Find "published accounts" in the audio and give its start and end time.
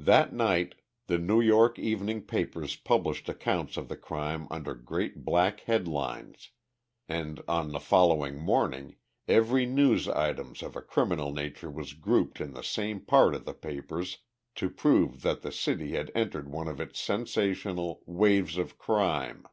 2.74-3.76